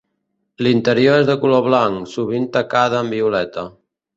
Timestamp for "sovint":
2.17-2.51